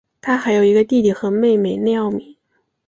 [0.19, 2.35] 他还有一个弟弟和妹妹内奥米。